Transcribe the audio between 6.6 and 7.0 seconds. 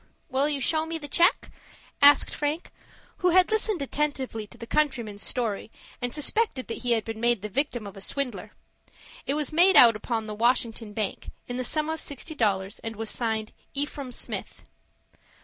that he